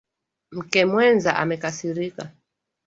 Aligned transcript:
Mke 0.55 0.81
mwenza 0.89 1.31
amekasirika. 1.41 2.23